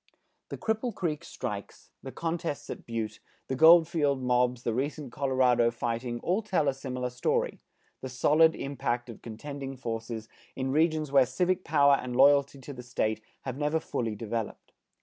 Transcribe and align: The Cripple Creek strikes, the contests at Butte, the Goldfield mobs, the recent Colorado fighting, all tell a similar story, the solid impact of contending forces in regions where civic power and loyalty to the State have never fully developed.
The 0.49 0.57
Cripple 0.57 0.95
Creek 0.95 1.23
strikes, 1.23 1.91
the 2.01 2.11
contests 2.11 2.71
at 2.71 2.87
Butte, 2.87 3.19
the 3.47 3.55
Goldfield 3.55 4.19
mobs, 4.23 4.63
the 4.63 4.73
recent 4.73 5.11
Colorado 5.11 5.69
fighting, 5.69 6.19
all 6.21 6.41
tell 6.41 6.67
a 6.67 6.73
similar 6.73 7.11
story, 7.11 7.59
the 8.01 8.09
solid 8.09 8.55
impact 8.55 9.09
of 9.11 9.21
contending 9.21 9.77
forces 9.77 10.27
in 10.55 10.71
regions 10.71 11.11
where 11.11 11.27
civic 11.27 11.63
power 11.63 11.99
and 12.01 12.15
loyalty 12.15 12.57
to 12.61 12.73
the 12.73 12.81
State 12.81 13.21
have 13.41 13.59
never 13.59 13.79
fully 13.79 14.15
developed. 14.15 14.73